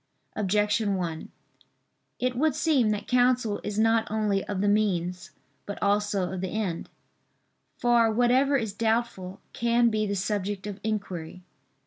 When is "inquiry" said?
10.83-11.43